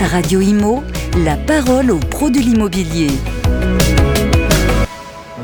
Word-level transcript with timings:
Radio 0.00 0.40
Imo, 0.40 0.82
la 1.24 1.36
parole 1.36 1.90
aux 1.90 1.98
pros 1.98 2.30
de 2.30 2.38
l'immobilier. 2.38 3.08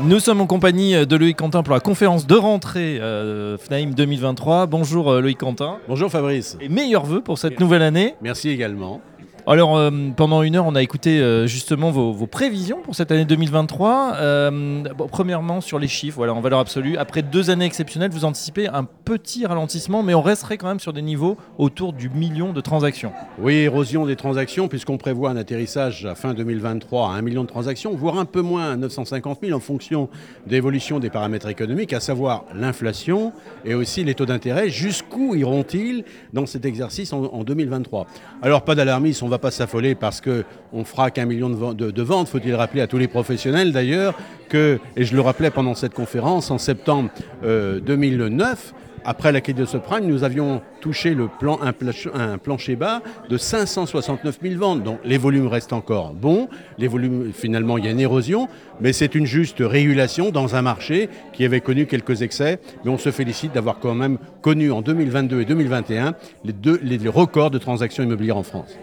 Nous 0.03 0.19
sommes 0.19 0.41
en 0.41 0.47
compagnie 0.47 1.05
de 1.05 1.15
Loïc 1.15 1.37
Quentin 1.37 1.63
pour 1.63 1.73
la 1.73 1.79
conférence 1.79 2.27
de 2.27 2.35
rentrée 2.35 2.99
euh, 2.99 3.57
FNAIM 3.57 3.91
2023. 3.91 4.67
Bonjour 4.67 5.11
euh, 5.11 5.21
Loïc 5.21 5.39
Quentin. 5.39 5.77
Bonjour 5.87 6.11
Fabrice. 6.11 6.57
Et 6.61 6.69
meilleurs 6.69 7.05
vœux 7.05 7.21
pour 7.21 7.39
cette 7.39 7.59
nouvelle 7.59 7.81
année. 7.81 8.15
Merci 8.21 8.49
également. 8.49 9.01
Alors, 9.45 9.75
euh, 9.75 9.91
pendant 10.15 10.41
une 10.41 10.55
heure, 10.55 10.65
on 10.65 10.73
a 10.73 10.81
écouté 10.81 11.19
euh, 11.19 11.47
justement 11.47 11.91
vos, 11.91 12.27
prévisions 12.27 12.81
pour 12.81 12.95
cette 12.95 13.11
année 13.11 13.25
2023. 13.25 14.13
Euh, 14.15 14.83
premièrement, 15.11 15.59
sur 15.59 15.79
les 15.79 15.89
chiffres, 15.89 16.25
en 16.25 16.39
valeur 16.39 16.59
absolue. 16.59 16.95
Après 16.95 17.21
deux 17.23 17.49
années 17.49 17.65
exceptionnelles, 17.65 18.11
vous 18.11 18.23
anticipez 18.23 18.69
un 18.69 18.85
petit 18.85 19.45
ralentissement, 19.45 20.01
mais 20.01 20.13
on 20.13 20.21
resterait 20.21 20.57
quand 20.57 20.67
même 20.67 20.79
sur 20.79 20.93
des 20.93 21.01
niveaux 21.01 21.35
autour 21.57 21.91
du 21.91 22.09
million 22.09 22.53
de 22.53 22.61
transactions. 22.61 23.11
Oui, 23.37 23.55
érosion 23.55 24.05
des 24.05 24.15
transactions, 24.15 24.69
puisqu'on 24.69 24.97
prévoit 24.97 25.31
un 25.31 25.35
atterrissage 25.35 26.05
à 26.05 26.15
fin 26.15 26.33
2023 26.33 27.09
à 27.09 27.15
1 27.15 27.21
million 27.21 27.43
de 27.43 27.49
transactions, 27.49 27.93
voire 27.95 28.19
un 28.19 28.25
peu 28.25 28.41
moins 28.41 28.71
à 28.71 28.75
950 28.77 29.39
000 29.43 29.57
en 29.57 29.59
fonction 29.59 30.07
d'évolution 30.47 30.99
des 30.99 31.09
paramètres 31.09 31.49
économiques, 31.49 31.91
à 31.91 31.99
savoir 31.99 32.45
l'inflation 32.55 33.33
et 33.65 33.73
aussi 33.73 34.05
les 34.05 34.15
taux 34.15 34.25
d'intérêt. 34.25 34.69
Jusqu'où 34.69 35.35
iront-ils 35.35 36.05
dans 36.31 36.45
cet 36.45 36.63
exercice 36.63 37.11
en, 37.11 37.25
en 37.25 37.43
2023 37.43 38.07
Alors, 38.41 38.61
pas 38.61 38.75
d'alarmisme, 38.75 39.25
on 39.25 39.32
va 39.33 39.39
pas 39.39 39.51
s'affoler 39.51 39.95
parce 39.95 40.21
qu'on 40.21 40.83
fera 40.85 41.11
qu'un 41.11 41.25
million 41.25 41.49
de, 41.49 41.55
ven- 41.55 41.73
de- 41.73 41.91
de 41.91 42.01
ventes. 42.01 42.27
Faut-il 42.29 42.53
rappeler 42.55 42.81
à 42.81 42.87
tous 42.87 42.97
les 42.97 43.07
professionnels 43.07 43.71
d'ailleurs 43.71 44.13
que, 44.49 44.79
et 44.95 45.03
je 45.05 45.15
le 45.15 45.21
rappelais 45.21 45.49
pendant 45.51 45.75
cette 45.75 45.93
conférence, 45.93 46.51
en 46.51 46.57
septembre 46.57 47.09
euh, 47.43 47.79
2009, 47.79 48.73
après 49.05 49.33
la 49.33 49.41
crise 49.41 49.55
de 49.55 49.65
subprime, 49.65 50.05
nous 50.05 50.23
avions 50.23 50.61
touché 50.79 51.13
le 51.13 51.27
un, 51.61 52.37
plancher 52.37 52.75
bas 52.77 53.01
de 53.29 53.35
569 53.37 54.39
000 54.41 54.55
ventes. 54.57 54.81
Donc 54.83 54.99
les 55.03 55.17
volumes 55.17 55.47
restent 55.47 55.73
encore 55.73 56.13
bons. 56.13 56.47
Les 56.77 56.87
volumes, 56.87 57.31
finalement, 57.33 57.77
il 57.77 57.83
y 57.83 57.89
a 57.89 57.91
une 57.91 57.99
érosion, 57.99 58.47
mais 58.79 58.93
c'est 58.93 59.13
une 59.15 59.25
juste 59.25 59.57
régulation 59.59 60.29
dans 60.29 60.55
un 60.55 60.61
marché 60.61 61.09
qui 61.33 61.43
avait 61.43 61.59
connu 61.59 61.85
quelques 61.85 62.21
excès. 62.21 62.59
Mais 62.85 62.91
on 62.91 62.97
se 62.97 63.11
félicite 63.11 63.53
d'avoir 63.53 63.79
quand 63.79 63.93
même 63.93 64.19
connu 64.41 64.71
en 64.71 64.81
2022 64.81 65.41
et 65.41 65.45
2021 65.45 66.13
les, 66.45 66.53
deux, 66.53 66.79
les 66.81 66.97
records 67.09 67.51
de 67.51 67.57
transactions 67.57 68.03
immobilières 68.05 68.37
en 68.37 68.43
France. 68.43 68.77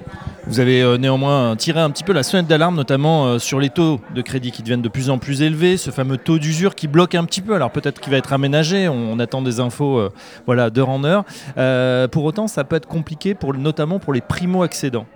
Vous 0.51 0.59
avez 0.59 0.83
euh, 0.83 0.99
néanmoins 0.99 1.55
tiré 1.55 1.79
un 1.79 1.91
petit 1.91 2.03
peu 2.03 2.13
la 2.13 2.25
sonnette 2.25 2.49
d'alarme, 2.49 2.75
notamment 2.75 3.27
euh, 3.27 3.39
sur 3.39 3.61
les 3.61 3.71
taux 3.71 4.01
de 4.13 4.21
crédit 4.21 4.51
qui 4.51 4.63
deviennent 4.63 4.83
de 4.83 4.89
plus 4.89 5.09
en 5.09 5.17
plus 5.17 5.43
élevés, 5.43 5.77
ce 5.77 5.93
fameux 5.93 6.17
taux 6.17 6.41
d'usure 6.41 6.75
qui 6.75 6.89
bloque 6.89 7.15
un 7.15 7.25
petit 7.25 7.41
peu. 7.41 7.55
Alors 7.55 7.71
peut-être 7.71 8.01
qu'il 8.01 8.11
va 8.11 8.19
être 8.19 8.33
aménagé, 8.33 8.89
on, 8.89 9.17
attend 9.21 9.43
des 9.43 9.61
infos 9.61 10.01
euh, 10.01 10.13
voilà, 10.47 10.71
d'heure 10.71 10.89
en 10.89 11.05
heure. 11.05 11.25
Pour 12.11 12.25
autant, 12.25 12.49
ça 12.49 12.65
peut 12.65 12.75
être 12.75 12.89
compliqué, 12.89 13.37
notamment 13.59 14.01
pour 14.01 14.13
les 14.13 14.21
primo-accédants. 14.21 15.07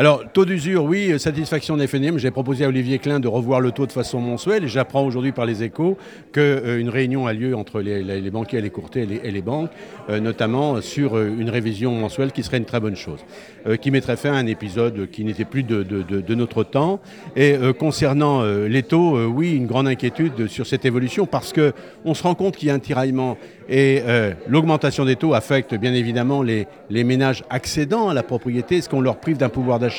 Alors, 0.00 0.22
taux 0.32 0.46
d'usure, 0.46 0.84
oui, 0.84 1.12
euh, 1.12 1.18
satisfaction 1.18 1.76
des 1.76 1.86
FNIM. 1.86 2.16
J'ai 2.16 2.30
proposé 2.30 2.64
à 2.64 2.68
Olivier 2.68 2.98
Klein 2.98 3.20
de 3.20 3.28
revoir 3.28 3.60
le 3.60 3.70
taux 3.70 3.84
de 3.84 3.92
façon 3.92 4.18
mensuelle 4.18 4.66
j'apprends 4.66 5.04
aujourd'hui 5.04 5.32
par 5.32 5.44
les 5.44 5.62
échos 5.62 5.98
qu'une 6.32 6.88
réunion 6.88 7.26
a 7.26 7.34
lieu 7.34 7.54
entre 7.54 7.82
les, 7.82 8.30
banquiers, 8.30 8.62
les 8.62 8.70
courtiers 8.70 9.06
et 9.22 9.30
les, 9.30 9.42
banques, 9.42 9.68
euh, 10.08 10.18
notamment 10.18 10.80
sur 10.80 11.18
euh, 11.18 11.30
une 11.38 11.50
révision 11.50 11.92
mensuelle 11.92 12.32
qui 12.32 12.42
serait 12.42 12.56
une 12.56 12.64
très 12.64 12.80
bonne 12.80 12.96
chose, 12.96 13.18
euh, 13.66 13.76
qui 13.76 13.90
mettrait 13.90 14.16
fin 14.16 14.32
à 14.32 14.36
un 14.36 14.46
épisode 14.46 15.10
qui 15.10 15.22
n'était 15.22 15.44
plus 15.44 15.64
de, 15.64 16.34
notre 16.34 16.64
temps. 16.64 17.00
Et 17.36 17.52
euh, 17.52 17.74
concernant 17.74 18.40
euh, 18.40 18.68
les 18.68 18.82
taux, 18.82 19.18
euh, 19.18 19.26
oui, 19.26 19.54
une 19.54 19.66
grande 19.66 19.86
inquiétude 19.86 20.46
sur 20.46 20.66
cette 20.66 20.86
évolution 20.86 21.26
parce 21.26 21.52
qu'on 21.52 22.14
se 22.14 22.22
rend 22.22 22.34
compte 22.34 22.56
qu'il 22.56 22.68
y 22.68 22.70
a 22.70 22.74
un 22.74 22.78
tiraillement 22.78 23.36
et 23.70 24.02
euh, 24.04 24.32
l'augmentation 24.48 25.04
des 25.04 25.14
taux 25.14 25.32
affecte 25.32 25.76
bien 25.76 25.94
évidemment 25.94 26.42
les, 26.42 26.66
les 26.90 27.04
ménages 27.04 27.44
accédant 27.50 28.08
à 28.08 28.14
la 28.14 28.24
propriété, 28.24 28.78
est-ce 28.78 28.88
qu'on 28.88 29.00
leur 29.00 29.18
prive 29.18 29.36
d'un 29.36 29.48
pouvoir 29.48 29.78
d'achat, 29.78 29.89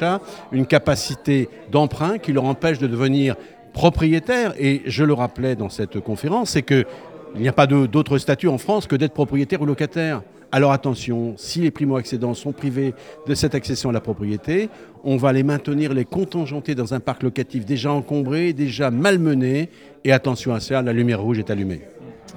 une 0.52 0.66
capacité 0.66 1.50
d'emprunt 1.72 2.18
qui 2.18 2.34
leur 2.34 2.46
empêche 2.46 2.80
de 2.80 2.88
devenir 2.88 3.36
propriétaires. 3.74 4.54
Et 4.60 4.82
je 4.86 5.04
le 5.04 5.14
rappelais 5.14 5.56
dans 5.56 5.70
cette 5.70 6.00
conférence, 6.00 6.52
c'est 6.52 6.64
qu'il 6.64 6.86
n'y 7.36 7.48
a 7.48 7.54
pas 7.54 7.68
d'autre 7.68 8.18
statut 8.18 8.48
en 8.48 8.58
France 8.58 8.88
que 8.88 8.96
d'être 8.96 9.14
propriétaire 9.14 9.62
ou 9.62 9.66
locataire. 9.66 10.22
Alors 10.54 10.74
attention, 10.74 11.36
si 11.38 11.62
les 11.62 11.72
primo-accédants 11.72 12.34
sont 12.34 12.52
privés 12.52 12.94
de 13.26 13.36
cette 13.36 13.56
accession 13.56 13.90
à 13.90 13.94
la 13.94 14.02
propriété, 14.02 14.70
on 15.06 15.16
va 15.16 15.32
les 15.32 15.44
maintenir, 15.44 15.94
les 15.94 16.04
contingenter 16.04 16.76
dans 16.76 16.94
un 16.94 17.00
parc 17.00 17.24
locatif 17.24 17.66
déjà 17.66 17.94
encombré, 17.94 18.52
déjà 18.52 18.92
malmené. 18.92 19.70
Et 20.04 20.12
attention 20.12 20.54
à 20.54 20.60
ça, 20.60 20.82
la 20.82 20.92
lumière 20.92 21.22
rouge 21.22 21.40
est 21.40 21.50
allumée. 21.50 21.82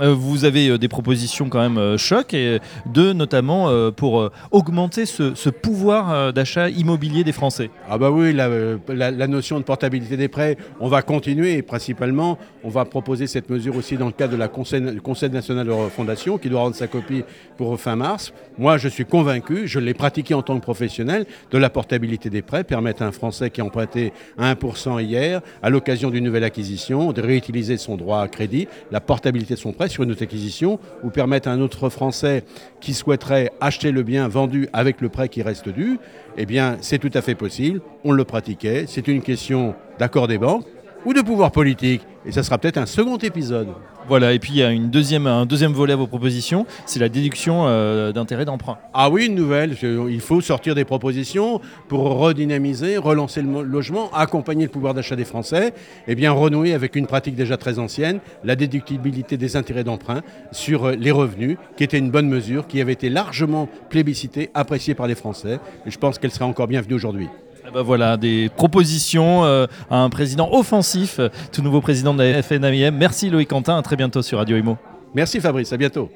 Euh, 0.00 0.12
vous 0.12 0.45
avez 0.45 0.69
euh, 0.69 0.78
des 0.78 0.89
propositions 0.89 1.49
quand 1.49 1.61
même 1.61 1.78
euh, 1.78 1.97
choc, 1.97 2.34
et 2.34 2.59
deux 2.87 3.12
notamment 3.12 3.71
pour 3.93 4.31
augmenter 4.50 5.06
ce, 5.06 5.49
pouvoir 5.50 6.33
d'achat 6.33 6.69
immobilier 6.69 7.25
des 7.25 7.33
Français. 7.33 7.71
Ah 7.89 7.99
bah 7.99 8.11
oui, 8.11 8.33
la, 8.33 9.27
notion 9.27 9.59
de 9.59 9.65
portabilité 9.65 10.17
des 10.17 10.28
prêts, 10.28 10.56
on 10.81 10.89
va 10.89 11.03
continuer 11.03 11.55
et 11.55 11.62
principalement, 11.62 12.39
on 12.62 12.69
va 12.69 12.84
proposer 12.84 13.27
cette 13.27 13.50
mesure 13.50 13.77
aussi 13.77 13.97
dans 13.97 14.06
le 14.06 14.12
cadre 14.12 14.33
de 14.33 14.39
la 14.39 14.49
Conseil, 14.49 14.97
Conseil 15.03 15.31
national 15.31 15.67
de 15.67 15.73
refondation 15.73 16.39
qui 16.39 16.49
doit 16.49 16.61
rendre 16.61 16.77
sa 16.77 16.87
copie 16.87 17.25
pour 17.56 17.78
fin 17.78 17.97
mars. 17.97 18.33
Moi, 18.59 18.78
je 18.78 18.89
suis 18.89 19.05
convaincu, 19.05 19.67
je 19.67 19.78
l'ai 19.78 19.94
pratiqué 19.94 20.34
en 20.34 20.43
tant 20.43 20.56
que 20.56 20.62
professionnel, 20.62 21.27
de 21.50 21.59
la 21.59 21.71
portabilité 21.71 22.31
des 22.31 22.43
prêts, 22.43 22.65
permettre 22.65 23.03
à 23.03 23.06
un 23.06 23.12
Français 23.12 23.50
qui 23.50 23.61
a 23.61 23.65
emprunté 23.65 24.12
à 24.39 24.55
1% 24.55 25.03
hier, 25.03 25.41
à 25.62 25.71
l'occasion 25.71 26.11
d'une 26.11 26.25
nouvelle 26.25 26.44
acquisition, 26.44 27.12
de 27.12 27.23
réutiliser 27.23 27.77
son 27.77 27.97
droit 27.97 28.21
à 28.21 28.28
crédit, 28.28 28.69
la 28.91 29.00
portabilité 29.00 29.55
de 29.55 29.61
son 29.61 29.73
prêt 29.75 29.89
sur 29.89 30.03
une 30.03 30.12
autre 30.12 30.23
acquisition, 30.23 30.79
ou 31.03 31.11
permettre 31.11 31.49
à 31.49 31.53
un 31.53 31.61
autre 31.61 31.89
Français 31.89 32.45
qui 32.81 32.95
souhaiterait 32.95 33.51
acheter 33.61 33.91
le 33.91 34.03
bien 34.03 34.29
vendu 34.29 34.69
avec 34.73 35.01
le 35.01 35.09
prêt 35.09 35.29
qui 35.29 35.43
reste 35.43 35.69
dû, 35.69 35.99
eh 36.37 36.47
bien, 36.47 36.79
c'est 36.81 36.99
tout 36.99 37.11
à 37.15 37.23
fait 37.23 37.35
possible. 37.35 37.81
On 38.05 38.12
le 38.12 38.25
pratiquait. 38.25 38.85
C'est 38.89 39.09
une 39.09 39.23
question 39.23 39.75
d'accord 39.99 40.29
des 40.29 40.39
banques 40.39 40.67
ou 41.04 41.12
de 41.12 41.20
pouvoir 41.20 41.50
politique. 41.50 42.03
Et 42.26 42.32
ça 42.32 42.42
sera 42.42 42.59
peut-être 42.59 42.78
un 42.78 42.87
second 42.87 43.19
épisode. 43.19 43.69
Voilà, 44.06 44.32
et 44.32 44.38
puis 44.38 44.53
il 44.53 44.59
y 44.59 44.62
a 44.62 44.70
une 44.70 44.91
deuxième, 44.91 45.26
un 45.26 45.47
deuxième 45.47 45.72
volet 45.72 45.94
à 45.94 45.97
vos 45.97 46.06
propositions, 46.06 46.66
c'est 46.84 47.00
la 47.00 47.09
déduction 47.09 47.65
euh, 47.66 48.12
d'intérêt 48.12 48.44
d'emprunt. 48.44 48.76
Ah 48.92 49.09
oui, 49.09 49.26
une 49.26 49.34
nouvelle. 49.34 49.76
Il 49.82 50.20
faut 50.20 50.43
sortir 50.43 50.75
des 50.75 50.84
propositions 50.84 51.60
pour 51.88 52.03
redynamiser, 52.19 52.98
relancer 52.98 53.41
le 53.41 53.62
logement, 53.62 54.10
accompagner 54.12 54.64
le 54.64 54.70
pouvoir 54.70 54.93
d'achat 54.93 55.16
des 55.16 55.25
Français, 55.25 55.72
et 56.06 56.14
bien 56.14 56.32
renouer 56.32 56.75
avec 56.75 56.97
une 56.97 57.06
pratique 57.06 57.34
déjà 57.34 57.56
très 57.56 57.78
ancienne, 57.78 58.20
la 58.43 58.56
déductibilité 58.56 59.38
des 59.38 59.56
intérêts 59.56 59.84
d'emprunt 59.84 60.22
sur 60.53 60.84
euh, 60.84 60.97
les 60.97 61.10
revenus, 61.10 61.56
qui 61.76 61.84
était 61.84 61.98
une 61.98 62.10
bonne 62.10 62.28
mesure, 62.28 62.66
qui 62.66 62.81
avait 62.81 62.93
été 62.93 63.09
largement 63.09 63.69
plébiscitée, 63.88 64.50
appréciée 64.53 64.94
par 64.94 65.06
les 65.06 65.14
Français. 65.14 65.60
Et 65.87 65.91
je 65.91 65.98
pense 65.98 66.19
qu'elle 66.19 66.31
serait 66.31 66.44
encore 66.44 66.69
bienvenue 66.69 66.94
aujourd'hui. 66.94 67.28
Eh 67.66 67.70
ben 67.72 67.80
voilà, 67.80 68.19
des 68.19 68.50
propositions 68.54 69.44
euh, 69.44 69.66
à 69.91 69.97
un 69.97 70.10
président 70.10 70.50
offensif, 70.52 71.16
euh, 71.19 71.30
tout 71.50 71.62
nouveau 71.62 71.80
président 71.80 72.12
de 72.12 72.22
la 72.22 72.42
FNAIM. 72.42 72.91
Merci 72.91 73.30
Loïc 73.30 73.48
Quentin, 73.48 73.78
à 73.78 73.82
très 73.82 73.97
bientôt 73.97 74.20
sur 74.20 74.36
Radio 74.36 74.58
Imo. 74.58 74.76
Merci 75.14 75.41
Fabrice, 75.41 75.72
à 75.72 75.78
bientôt. 75.78 76.10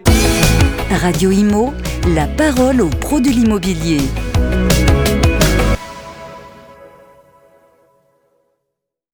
Radio 0.90 1.30
Imo, 1.30 1.72
la 2.14 2.26
parole 2.26 2.82
aux 2.82 2.90
pros 2.90 3.20
de 3.20 3.30
l'immobilier. 3.30 4.00